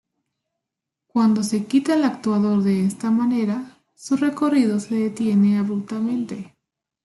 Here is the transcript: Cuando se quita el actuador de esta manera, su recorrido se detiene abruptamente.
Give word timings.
Cuando 1.05 1.43
se 1.43 1.67
quita 1.67 1.93
el 1.93 2.05
actuador 2.05 2.63
de 2.63 2.85
esta 2.87 3.11
manera, 3.11 3.77
su 3.93 4.15
recorrido 4.15 4.79
se 4.79 4.95
detiene 4.95 5.59
abruptamente. 5.59 6.57